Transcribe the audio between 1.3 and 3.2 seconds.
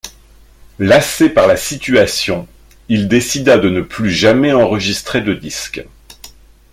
la situation, il